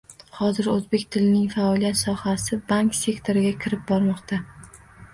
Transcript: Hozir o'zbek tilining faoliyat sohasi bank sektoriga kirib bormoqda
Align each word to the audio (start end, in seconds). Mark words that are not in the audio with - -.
Hozir 0.35 0.69
o'zbek 0.71 1.05
tilining 1.17 1.51
faoliyat 1.57 2.01
sohasi 2.01 2.61
bank 2.75 2.99
sektoriga 3.03 3.55
kirib 3.63 3.89
bormoqda 3.93 4.45